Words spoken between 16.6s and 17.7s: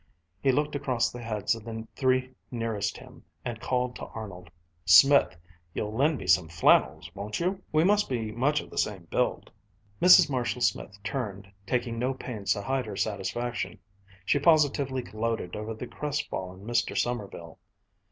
Mr. Sommerville.